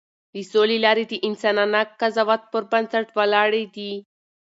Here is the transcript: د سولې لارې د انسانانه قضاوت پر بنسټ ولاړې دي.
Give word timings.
د 0.33 0.35
سولې 0.51 0.77
لارې 0.85 1.03
د 1.07 1.13
انسانانه 1.27 1.81
قضاوت 1.99 2.41
پر 2.51 2.63
بنسټ 2.71 3.07
ولاړې 3.17 3.63
دي. 3.75 3.93